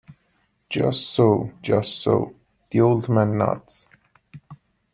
"Just 0.67 1.11
so, 1.11 1.51
just 1.61 1.99
so," 1.99 2.33
the 2.71 2.81
old 2.81 3.07
man 3.07 3.37
nods. 3.37 3.87